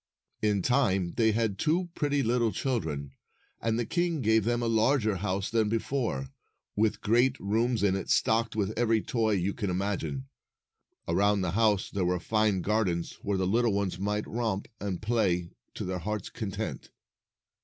In 0.41 0.63
time, 0.63 1.11
they 1.15 1.31
had 1.31 1.59
two 1.59 1.89
pretty 1.93 2.23
little 2.23 2.51
children, 2.51 3.11
and 3.61 3.77
the 3.77 3.85
king 3.85 4.21
gave 4.21 4.45
them 4.45 4.63
a 4.63 4.67
larger 4.67 5.17
house 5.17 5.51
than 5.51 5.69
before, 5.69 6.31
with 6.75 7.01
great 7.01 7.39
rooms 7.39 7.83
in 7.83 7.95
it, 7.95 8.09
stocked 8.09 8.55
with 8.55 8.73
every 8.75 9.03
toy 9.03 9.33
you 9.33 9.53
can 9.53 9.69
imagine. 9.69 10.27
Around 11.07 11.41
the 11.41 11.51
house 11.51 11.91
there 11.91 12.03
were 12.03 12.19
fine 12.19 12.61
gardens, 12.63 13.19
where 13.21 13.37
the 13.37 13.45
little 13.45 13.73
ones 13.73 13.99
might 13.99 14.25
romp 14.25 14.67
and 14.79 15.03
play 15.03 15.51
to 15.75 15.85
their 15.85 15.99
hearts' 15.99 16.31
content. 16.31 16.89